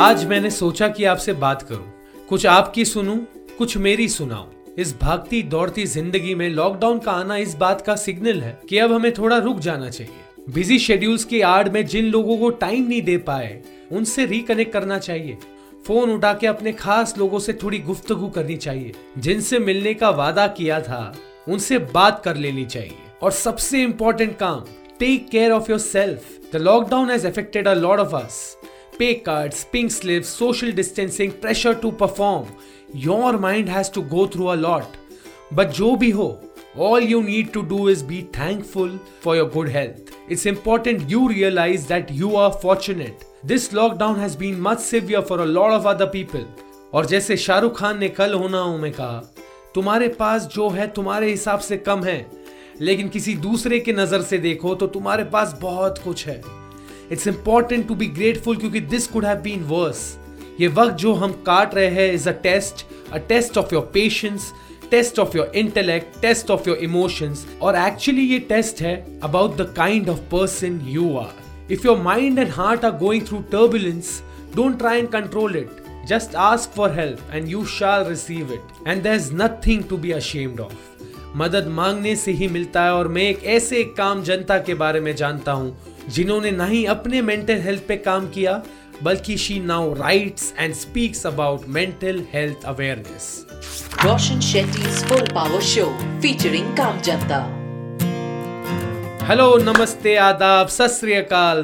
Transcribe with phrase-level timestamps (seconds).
[0.00, 1.92] आज मैंने सोचा कि आपसे बात करूँ।
[2.28, 3.16] कुछ आपकी सुनूं,
[3.58, 8.40] कुछ मेरी सुनाऊं। इस भागती दौड़ती ज़िंदगी में लॉकडाउन का आना इस बात का सिग्नल
[8.40, 12.38] है कि अब हमें थोड़ा रुक जाना चाहिए। बिज़ी शेड्यूल्स की आड़ में जिन लोगों
[12.38, 13.60] को टाइम नहीं दे पाए,
[13.92, 15.36] उनसे रिकनेक्ट करना चाहिए।
[15.86, 20.46] फ़ोन उठा के अपने खास लोगों से थोड़ी गुफ्तगु करनी चाहिए। जिनसे मिलने का वादा
[20.46, 21.16] किया था,
[21.48, 24.64] उनसे बात कर लेनी चाहिए। और सबसे इम्पोर्टेंट काम
[24.98, 28.56] take care of yourself the lockdown has affected a lot of us
[29.00, 32.46] pay cuts pink slip social distancing pressure to perform
[33.00, 34.96] your mind has to go through a lot
[35.54, 36.28] but जो भी हो
[36.78, 41.26] all you need to do is be thankful for your good health it's important you
[41.28, 45.88] realise that you are fortunate this lockdown has been much severe for a lot of
[45.88, 46.46] other people
[46.94, 49.18] और जैसे शाहरुख खान ने कल होना हो में कहा,
[49.74, 52.26] तुम्हारे पास जो है, तुम्हारे हिसाब से कम है,
[52.80, 56.40] लेकिन किसी दूसरे के नज़र से देखो तो तुम्हारे पास बहुत कुछ है।
[57.12, 60.02] It's important to be grateful क्योंकि this could have been worse
[60.60, 64.52] ये वक्त जो हम काट रहे हैं is a test a test of your patience
[64.90, 69.72] test of your intellect test of your emotions और एक्चुअली ये टेस्ट है about the
[69.76, 74.22] kind of person you are if your mind and heart are going through turbulence
[74.56, 78.60] don't try and control it just ask for help and you shall receive it.
[78.86, 80.72] And there's nothing to be ashamed of.
[81.36, 85.00] मदद मांगने से ही मिलता है और मैं एक ऐसे एक काम जनता के बारे
[85.00, 85.76] में जानता हूँ।
[86.10, 88.62] जिन्होंने ना ही अपने मेंटल हेल्थ पे काम किया
[89.02, 93.46] बल्कि she now writes and speaks about mental health awareness
[94.04, 95.84] Roshan Shetty full power show
[96.22, 97.40] featuring काम जनता
[99.28, 101.00] हेलो नमस्ते आदाब सत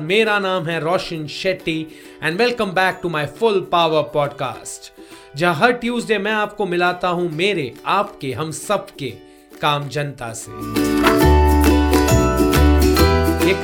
[0.02, 1.80] मेरा नाम है Roshan Shetty
[2.22, 4.92] and welcome back to my full power podcast
[5.36, 9.10] जहाँ हर ट्यूसडे मैं आपको मिलाता हूँ मेरे आपके हम सबके
[9.62, 10.85] काम जनता से।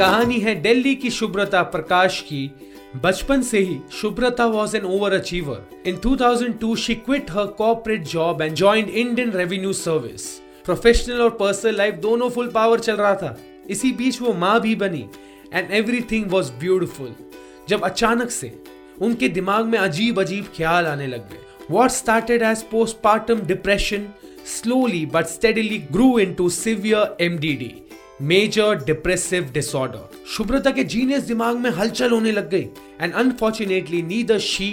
[0.02, 2.50] कहानी है दिल्ली की शुभ्रता प्रकाश की।
[3.02, 8.54] बचपन से ही Shubhrata was an overachiever in 2002 she quit her corporate job and
[8.54, 10.24] joined Indian revenue service
[10.64, 13.36] professional और पर्सनल लाइफ दोनों फुल पावर चल रहा था।
[13.70, 15.04] इसी बीच वो माँ भी बनी
[15.54, 17.14] एंड एवरीथिंग वॉज़ ब्यूटिफुल
[17.68, 18.52] जब अचानक से
[19.00, 21.40] उनके दिमाग में अजीब अजीब ख्याल आने लग गए।
[21.70, 24.08] What started as postpartum depression
[24.58, 27.72] slowly but steadily grew into severe MDD
[28.20, 32.68] major depressive disorder Shubhrata के जीनियस दिमाग में हलचल होने लग गई
[33.00, 34.70] and unfortunately neither she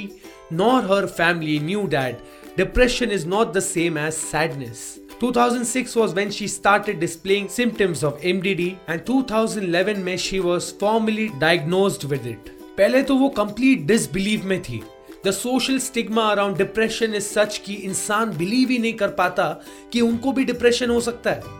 [0.53, 4.99] nor her family knew that depression is not the same as sadness.
[5.19, 11.27] 2006 was when she started displaying symptoms of MDD and 2011 में she was formally
[11.39, 12.49] diagnosed with it.
[12.77, 14.81] पहले तो वो complete disbelief में थी
[15.25, 19.49] the social stigma around depression is such कि इंसान believe ही नहीं कर पाता
[19.93, 21.57] कि उनको भी डिप्रेशन हो सकता है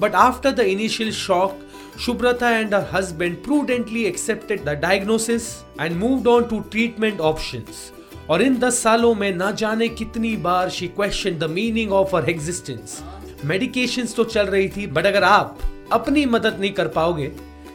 [0.00, 1.54] But after the initial shock,
[1.96, 7.90] Shubhrata and her husband prudently accepted the diagnosis and moved on to treatment options.
[8.30, 12.28] और इन दस सालों में ना जाने कितनी बार she question the meaning of her
[12.30, 13.02] existence
[13.44, 15.58] medication तो चल रही थी बट अगर आप
[15.92, 17.26] अपनी मदद नहीं कर पाओगे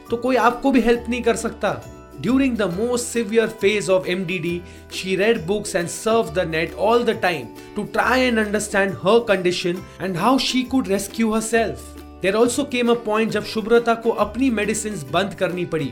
[0.10, 1.74] तो कोई आपको भी हेल्प नहीं कर सकता
[2.22, 7.04] During the most severe phase of MDD, she read books and surfed the net all
[7.04, 11.84] the time to try and understand her condition and how she could rescue herself.
[12.22, 15.92] There also came a point जब शुभ्रता को अपनी medicine बंद करनी पड़ी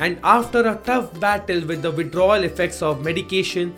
[0.00, 3.72] and after a tough battle with the withdrawal effects of medication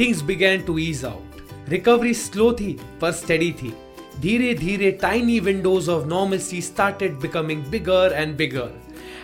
[0.00, 3.72] things began to ease out recovery slow थी पर study थी
[4.20, 8.78] धीरे धीरे tiny windows of normalcy started becoming bigger and bigger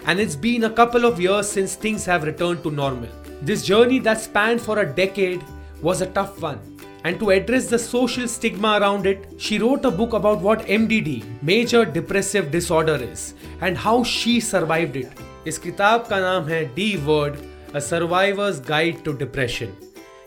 [0.06, 3.09] and it's been a couple of years since things have returned to normal.
[3.42, 5.42] This journey that spanned for a decade
[5.82, 6.69] was a tough one.
[7.03, 11.23] And to address the social stigma around it, she wrote a book about what MDD,
[11.41, 15.23] Major Depressive Disorder is, and how she survived it.
[15.47, 17.39] इस किताब का नाम है D Word,
[17.73, 19.73] A Survivor's Guide to Depression.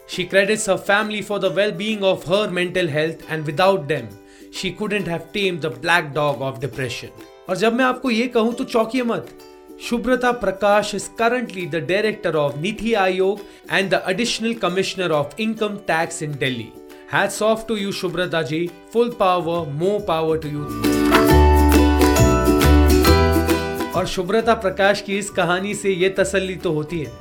[0.07, 4.09] She credits her family for the well-being of her mental health and without them,
[4.51, 7.11] she couldn't have tamed the black dog of depression.
[7.49, 9.29] और जब मैं आपको ये कहूँ तो चौंकिए मत
[9.77, 15.81] Shubhrata Prakash is currently the director of Niti Aayog and the additional commissioner of income
[15.85, 16.73] tax in Delhi.
[17.09, 18.71] Hats off to you, Shubhrata ji.
[18.91, 20.65] Full power, more power to you.
[23.97, 27.13] और शुभ्रता प्रकाश की इस कहानी से यह तसल्ली तो होती है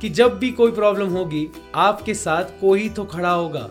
[0.00, 1.48] कि जब भी कोई प्रॉब्लम होगी
[1.84, 3.68] आपके साथ कोई तो खड़ा होगा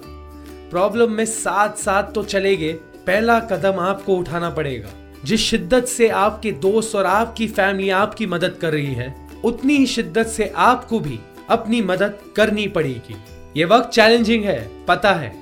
[0.71, 2.73] प्रॉब्लम में साथ साथ तो चलेगे
[3.07, 8.57] पहला कदम आपको उठाना पड़ेगा जिस शिद्दत से आपके दोस्त और आपकी फैमिली आपकी मदद
[8.61, 9.13] कर रही है,
[9.43, 11.19] उतनी ही शिद्दत से आपको भी
[11.49, 13.15] अपनी मदद करनी पड़ेगी।
[13.57, 15.33] ये वक्त चैलेंजिंग है, पता है।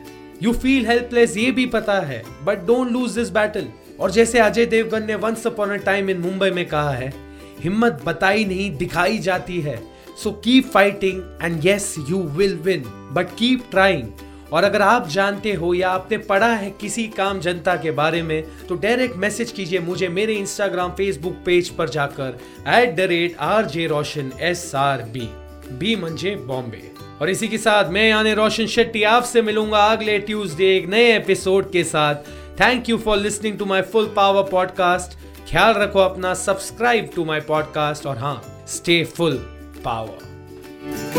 [0.44, 3.68] यू फील हेल्पलेस ये भी पता है। But don't lose this battle
[4.00, 7.14] और जैसे अजय देवगन ने once upon a time in Mumbai में कहा है,
[7.60, 9.82] हिम्मत बताई नहीं, दिखाई जाती है।
[10.24, 12.84] So keep fighting and yes you will win
[13.14, 14.08] but keep trying
[14.54, 18.44] और अगर आप जानते हो या आपने पढ़ा है किसी काम जनता के बारे में
[18.70, 23.66] तो डायरेक्ट मैसेज कीजिए मुझे मेरे इंस्टाग्राम फेसबुक पेज पर जाकर at the rate R
[23.66, 25.30] J Roshan S R B
[25.72, 26.92] B मंजे बॉम्बे
[27.22, 31.72] और इसी के साथ मैं यानी रोशन शेट्टी आपसे मिलूँगा अगले ट्यूसडे एक नए एपिसोड
[31.72, 32.16] के साथ।
[32.60, 35.18] Thank you for listening to my full power podcast
[35.50, 39.38] ख्याल रखो अपना सब्सक्राइब टू माई पॉडकास्ट और हाँ stay full
[39.86, 41.19] power